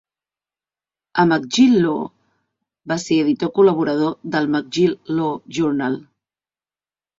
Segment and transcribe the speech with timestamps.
[1.23, 1.99] A McGill Law
[2.93, 6.03] va ser editor col·laborador del 'McGill Law Journal'.